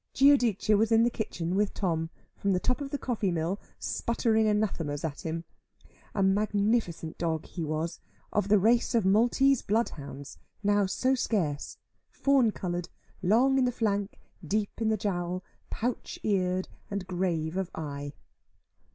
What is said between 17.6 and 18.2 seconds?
eye.